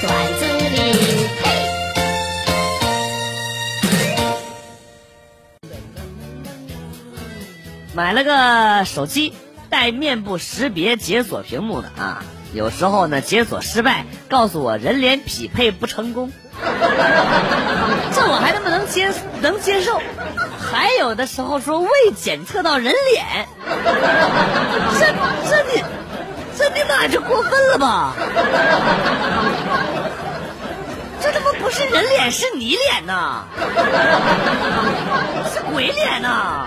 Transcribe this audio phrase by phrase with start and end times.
[0.00, 1.28] 段子里
[7.94, 9.32] 买了个手机
[9.70, 12.22] 带面部识别解锁屏幕的啊。
[12.52, 16.32] 有时候呢解锁失败告诉我人脸匹配不成功。
[18.12, 20.00] 这我还他妈能接能接受？
[20.58, 23.46] 还有的时候说未检测到人脸。
[24.98, 25.06] 这
[25.50, 25.82] 这你
[26.56, 28.14] 这你妈就过分了吧？
[31.76, 33.44] 是人脸是你脸呐，
[35.52, 36.64] 是鬼脸呐！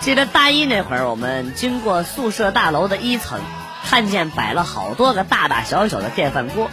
[0.00, 3.40] 记得大一那会儿，我们经过宿舍大楼的一层，
[3.86, 6.70] 看见摆了好多个大大小小的电饭锅。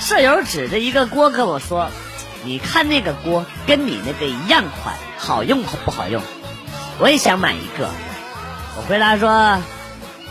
[0.00, 1.90] 舍友指着一个锅跟我说
[2.42, 6.20] ：“你看那个锅跟你那个一样款，好用不好用？”
[6.98, 7.88] 我也想买一个。
[8.76, 9.60] 我回答说：“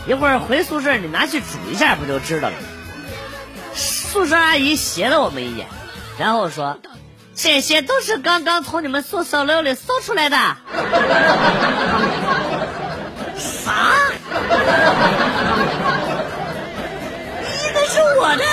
[0.06, 2.54] 一会儿回宿舍你拿去煮一下不就知道了。”
[3.74, 5.66] 宿舍阿姨斜了我们一眼，
[6.18, 6.78] 然后说。
[7.36, 10.36] 这些都是刚刚从你们宿舍楼里搜出来的。
[13.36, 13.72] 啥？
[17.50, 18.44] 一个是我的。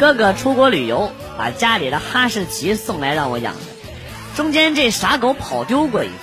[0.00, 3.54] 哥哥出国旅游，把家里的哈士奇送来让我养。
[4.36, 6.14] 中间这傻狗跑丢过一次，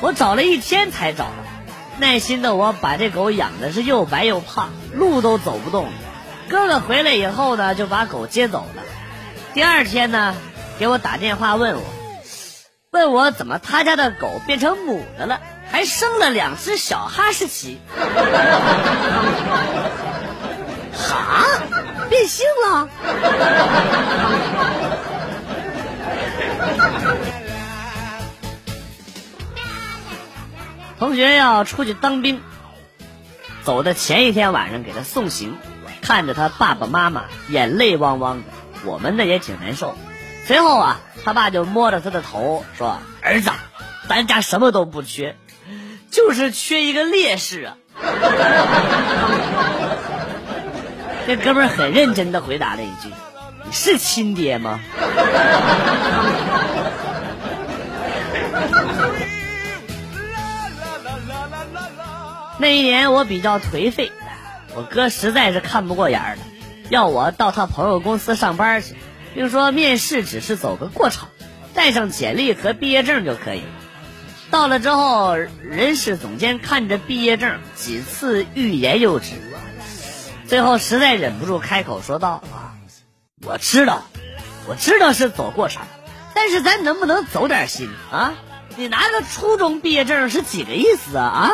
[0.00, 1.30] 我找了一天才找到。
[1.98, 5.88] 耐心的我把这狗养的是又白又胖，路都走不动。
[6.50, 8.82] 哥哥回来以后呢，就把狗接走了。
[9.54, 10.34] 第二天呢，
[10.78, 11.82] 给我打电话问我，
[12.90, 17.80] 问我怎么他家的狗变成母的了，还生了两只小哈士奇。
[20.94, 21.46] 哈？
[22.10, 22.88] 变性了？
[30.98, 32.40] 同学要出去当兵，
[33.62, 35.56] 走的前一天晚上给他送行，
[36.00, 38.44] 看着他爸爸妈妈眼泪汪汪的，
[38.84, 39.96] 我们呢也挺难受。
[40.46, 43.50] 随后啊，他爸就摸着他的头说：“儿子，
[44.08, 45.36] 咱家什么都不缺，
[46.10, 47.76] 就是缺一个烈士啊。
[51.26, 53.08] ”这哥们很认真的回答了一句
[53.64, 54.80] ：“你是亲爹吗？”
[62.58, 64.12] 那一年我比较颓废，
[64.76, 66.38] 我哥实在是看不过眼了，
[66.88, 68.94] 要我到他朋友公司上班去，
[69.34, 71.28] 并说面试只是走个过场，
[71.74, 73.62] 带上简历和毕业证就可以。
[74.50, 79.32] 到了之后，人事总监看着毕业证，几次欲言又止，
[80.46, 82.78] 最后实在忍不住开口说道：“啊，
[83.44, 84.04] 我知道，
[84.68, 85.88] 我知道是走过场，
[86.34, 88.34] 但是咱能不能走点心啊？”
[88.76, 91.22] 你拿个初中毕业证是几个意思啊？
[91.22, 91.50] 啊！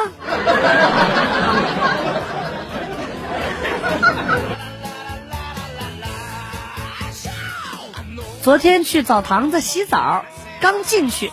[8.43, 10.25] 昨天去澡堂子洗澡，
[10.63, 11.31] 刚进去，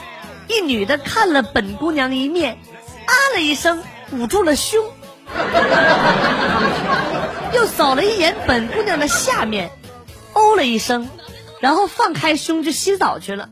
[0.50, 2.60] 一女的看了本姑娘一面，
[3.06, 4.86] 啊了一声，捂住了胸，
[7.54, 9.72] 又扫了一眼本姑娘的下面，
[10.34, 11.10] 哦了一声，
[11.62, 13.48] 然后放开胸就洗澡去了。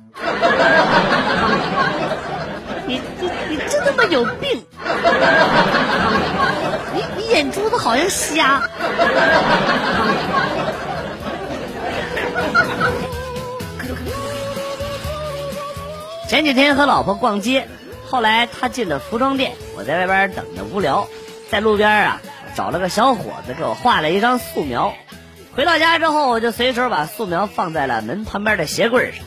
[2.87, 4.63] 你你你真他妈有病！
[6.93, 8.61] 你你眼珠子好像瞎。
[16.27, 17.67] 前几天和老婆逛街，
[18.09, 21.07] 后来她进了服装店，我在外边等着无聊，
[21.49, 22.21] 在路边啊
[22.55, 24.93] 找了个小伙子给我画了一张素描。
[25.55, 29.23] 回到家之后，我就随手把素描放在了门旁边的鞋柜上。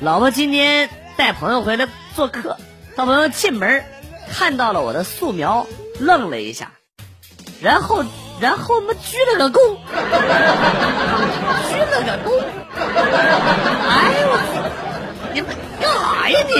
[0.00, 2.56] 老婆今天带朋友回来做客，
[2.94, 3.84] 他朋友进门
[4.32, 5.66] 看到了我的素描，
[5.98, 6.70] 愣了一下，
[7.60, 8.04] 然后
[8.40, 9.76] 然后我们鞠了个躬，
[11.68, 12.40] 鞠了个躬。
[13.88, 14.38] 哎呦我，
[15.34, 15.50] 你们
[15.80, 16.54] 干啥呀你？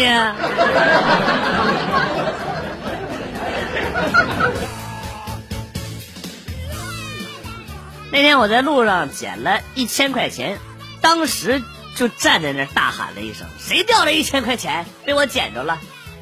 [8.10, 10.58] 那天我在路上捡了一千块钱，
[11.00, 11.62] 当时。
[11.94, 14.86] 就站在那大喊了一声：“谁掉了一千块钱？
[15.04, 15.78] 被我捡着了！”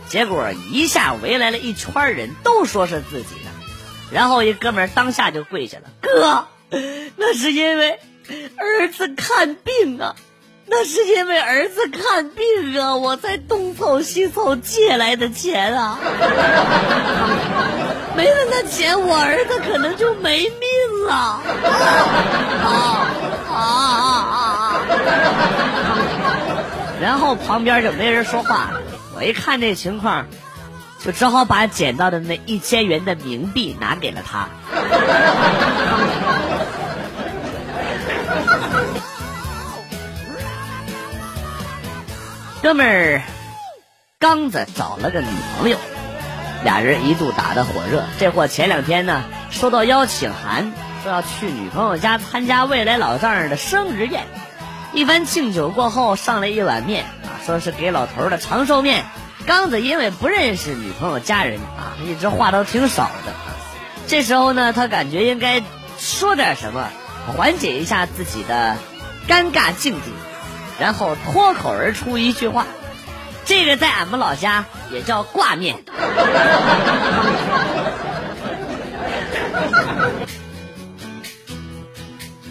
[0.09, 3.51] 结果一下围来了一圈人，都说是自己的。
[4.11, 6.47] 然后一哥们当下就跪下了：“哥，
[7.17, 7.99] 那是因为
[8.59, 10.15] 儿子看病啊，
[10.67, 15.99] 那是因为儿子看病啊，我才东凑西凑借来的钱啊！
[18.15, 21.15] 没了那钱，我儿子可能就没命了！”
[22.63, 23.09] 啊
[23.49, 24.12] 啊啊！
[27.01, 28.71] 然后旁边就没人说话。
[29.17, 30.27] 我一看这情况，
[30.99, 34.49] 就只好把捡到的那一千元的冥币拿给了他。
[42.63, 43.23] 哥们儿，
[44.21, 45.27] 刚子找了个女
[45.59, 45.77] 朋友，
[46.63, 48.05] 俩人一度打得火热。
[48.21, 50.73] 这货前两天呢，收到邀请函，
[51.03, 54.23] 说要去女朋友家参加未来老丈人的生日宴。
[54.95, 59.05] 一番敬酒过后，上了一碗面啊，说是给老头的长寿面。
[59.47, 63.33] 刚子因为不认识女朋友家人啊，一直话都挺少的。
[64.07, 65.63] 这时候呢，他感觉应该
[65.99, 66.89] 说点什么，
[67.27, 68.77] 缓解一下自己的
[69.27, 70.13] 尴尬境地。
[70.79, 72.67] 然后脱口而出一句话，
[73.45, 75.77] 这个在俺们老家也叫挂面。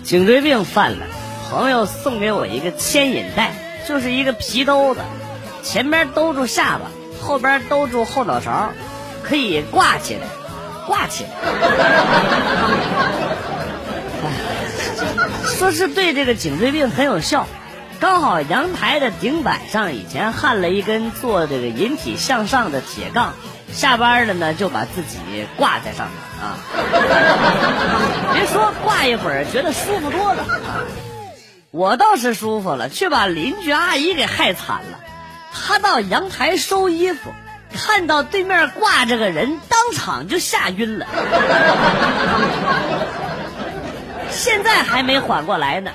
[0.03, 1.05] 颈椎病犯了，
[1.51, 3.51] 朋友送给我一个牵引带，
[3.85, 5.01] 就是一个皮兜子，
[5.61, 6.85] 前边兜住下巴，
[7.21, 8.71] 后边兜住后脑勺，
[9.21, 10.21] 可以挂起来，
[10.87, 11.29] 挂起来。
[15.43, 17.45] 说是对这个颈椎病很有效。
[17.99, 23.33] 刚好阳台的顶板上以前焊了一根做这个引体向上的铁杠，
[23.73, 25.17] 下班了呢就把自己
[25.57, 26.55] 挂在上面啊。
[28.33, 30.45] 别说挂一会儿觉得舒服多了，
[31.71, 34.99] 我倒是舒服了，却把邻居阿姨给害惨了。
[35.53, 37.33] 她到阳台收衣服，
[37.73, 41.07] 看到对面挂着个人，当场就吓晕了，
[44.29, 45.91] 现在还没缓过来呢。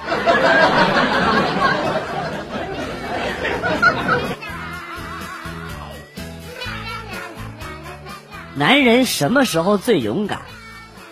[8.55, 10.41] 男人什么时候最勇敢？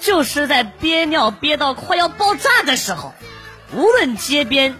[0.00, 3.12] 就是在憋尿憋到快要爆炸的时候。
[3.74, 4.76] 无论街边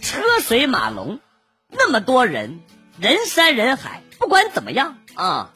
[0.00, 1.20] 车水马龙，
[1.68, 2.60] 那么多人，
[2.98, 5.50] 人山人海，不管怎么样啊，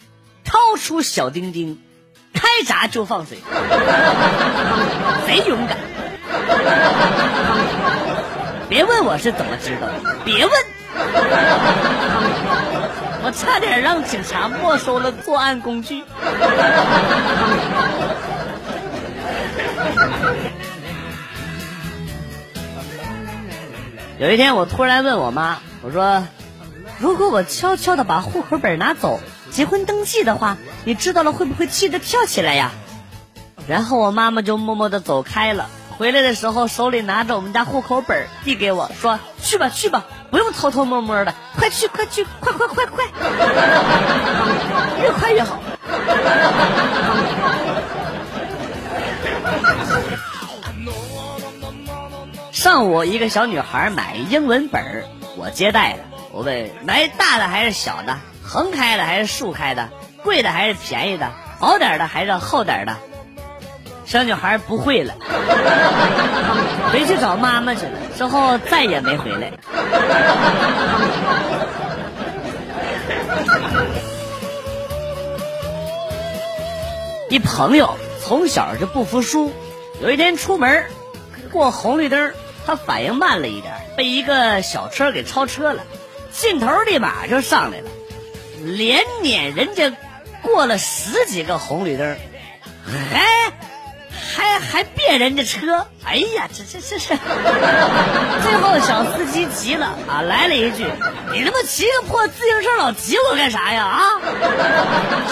[0.45, 1.81] 掏出小丁丁，
[2.35, 3.39] 开闸就放水，
[5.27, 5.79] 贼勇敢。
[8.69, 10.53] 别问我是怎么知道的，别问。
[13.27, 16.05] 我差点让警察没收了作案工具。
[24.25, 26.27] 有一天，我突然问我妈：“我说，
[26.99, 30.57] 如果我悄悄的把户口本拿走，结婚登记的话，
[30.87, 32.71] 你知道了会不会气得跳起来呀？”
[33.69, 35.69] 然后我妈妈就默默的走开了。
[35.99, 43.05] 回来的时候，手里拿着我们家户口本，递给我说：“去吧，去吧，不用偷偷摸摸的，快去，快去，快快快快，
[45.03, 45.59] 越快越好。”
[52.65, 55.05] 上午，一个小女孩买英文本，
[55.37, 55.99] 我接待的。
[56.33, 58.17] 我问：“买大的还是小的？
[58.43, 59.91] 横开的还是竖开的？
[60.23, 61.31] 贵的还是便宜的？
[61.61, 62.97] 薄点的还是厚点的？”
[64.07, 65.13] 小女孩不会了，
[66.91, 67.99] 回去找妈妈去了。
[68.17, 69.53] 之后再也没回来。
[77.29, 79.53] 一朋友从小就不服输，
[80.01, 80.87] 有一天出门
[81.53, 82.33] 过红绿灯，
[82.67, 85.83] 他反应慢了一点，被一个小车给超车了，
[86.31, 87.91] 劲头立马就上来了，
[88.63, 89.93] 连撵人家
[90.43, 92.17] 过了十几个红绿灯，
[93.13, 93.53] 哎。
[94.37, 97.15] 还还别人家车，哎呀，这这这是！
[98.43, 100.85] 最后小司机急了啊，来了一句
[101.33, 103.85] ：“你他妈骑个破自行车老挤我干啥呀？
[103.85, 104.21] 啊！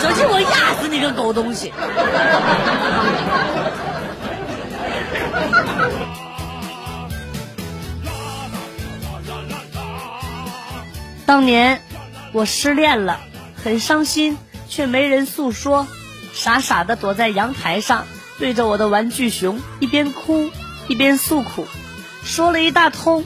[0.01, 1.73] 小心我压死你个狗东西！”
[11.27, 11.81] 当年
[12.33, 13.21] 我失恋了，
[13.63, 14.39] 很伤心，
[14.69, 15.87] 却没人诉说，
[16.33, 18.07] 傻傻的躲在阳台上。
[18.39, 20.51] 对着我的玩具熊，一边哭
[20.89, 21.67] 一边诉苦，
[22.25, 23.25] 说了一大通。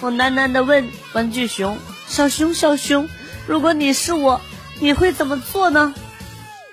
[0.00, 3.08] 我喃喃地问玩具熊：“小熊，小熊，
[3.46, 4.40] 如果你是我，
[4.80, 5.94] 你会怎么做呢？”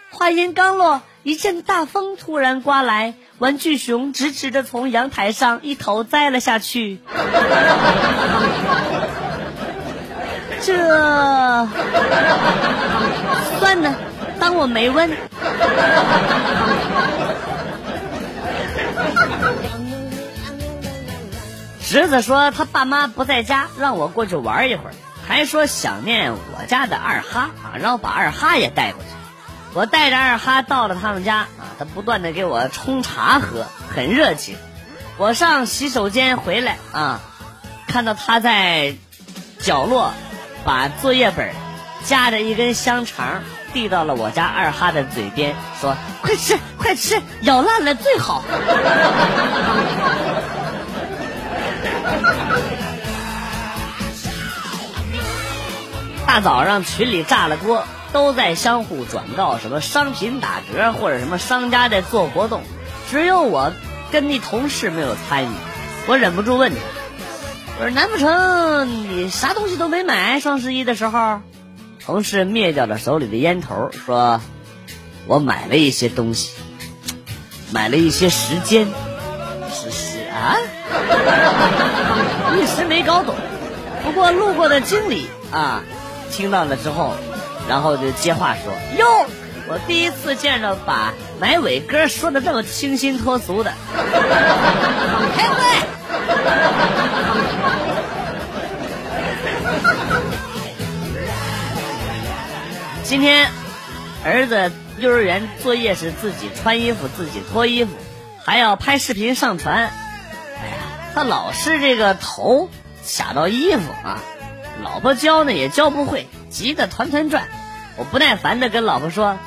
[0.10, 7.00] 话音刚落，一阵大风突然刮来，玩具熊直直的从阳台上一头栽了下去。
[10.68, 10.76] 这
[13.58, 13.96] 算呢，
[14.38, 15.10] 当我没问。
[21.82, 24.94] 侄子说他爸妈不在家，让我过去玩一会儿，
[25.26, 29.08] 还说想念我家的二哈啊，让我把二哈也带过去。
[29.74, 34.58] 我带着二哈到了他们家啊，他不断的给我冲茶喝，很热情。
[35.16, 37.22] 我上洗手间回来啊，
[37.88, 38.96] 看到他在
[39.60, 40.12] 角落
[40.68, 41.50] 把作业本
[42.04, 48.44] 夹着一根香肠递到了我家二哈的嘴边，说：“快吃，快吃，咬烂了最好。”
[56.28, 62.62] 大早上群里炸了锅，都在相互转告什么商品打折或者什么商家在做活动，
[63.10, 63.72] 只有我
[64.12, 65.50] 跟那同事没有参与。
[66.08, 66.80] 我忍不住问他
[67.80, 70.40] ：“我说难不成你啥东西都没买？
[70.40, 71.42] 双十一的时候？”
[72.04, 74.42] 同事灭掉了手里的烟头，说
[75.28, 76.54] ：“我买了一些东西，
[77.72, 78.88] 买了一些时间，
[79.72, 80.58] 是是啊，
[82.58, 83.36] 一时没搞懂。
[84.04, 85.84] 不过路过的经理啊，
[86.32, 87.14] 听到了之后，
[87.70, 89.06] 然后就接话说：‘哟，
[89.68, 93.72] 我第一次见着把买伟哥说的这么清新脱俗的。
[95.38, 95.58] ’开会。”
[103.08, 103.50] 今天，
[104.26, 107.92] 儿子幼儿园作业是自己穿衣服、自己脱衣服，
[108.44, 109.92] 还要拍视频上传。
[110.60, 110.76] 哎呀，
[111.16, 112.70] 他老是这个头
[113.06, 114.20] 卡到衣服啊，
[114.84, 117.48] 老婆教呢也教不会，急得团团转。
[117.96, 119.40] 我不耐烦的跟老婆说：“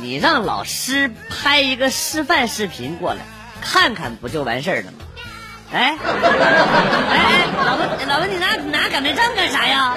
[0.00, 3.22] 你让老师拍一个示范视频过来，
[3.60, 4.98] 看看不就完事儿了吗？”
[5.74, 9.96] 哎，哎哎，老婆，老婆，你拿拿擀面杖干啥呀？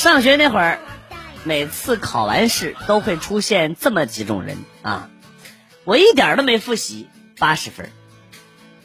[0.00, 0.78] 上学那会儿，
[1.44, 5.10] 每次考完试都会出现这么几种人啊！
[5.84, 7.88] 我一点都没复习，八十分；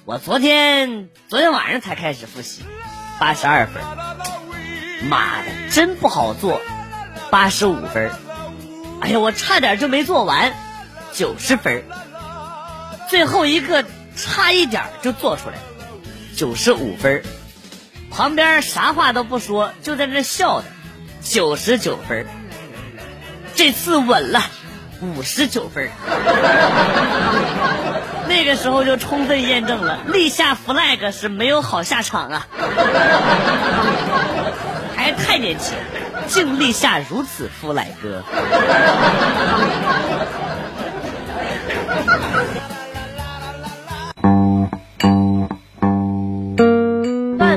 [0.03, 2.65] 我昨天昨天晚上才开始复习，
[3.17, 3.81] 八十二分。
[5.07, 6.59] 妈的，真不好做，
[7.31, 8.11] 八十五分。
[8.99, 10.53] 哎呀，我差点就没做完，
[11.13, 11.85] 九十分。
[13.09, 13.85] 最后一个
[14.17, 15.55] 差一点就做出来，
[16.35, 17.23] 九十五分。
[18.11, 20.65] 旁边啥话都不说，就在那笑的，
[21.25, 22.25] 九十九分
[23.55, 24.41] 这次稳了，
[25.01, 25.89] 五十九分
[28.29, 32.47] 那个时候就充分验证了，立下 flag 是没有好下场啊！
[34.95, 35.73] 还太年轻，
[36.27, 37.87] 竟立下如此 flag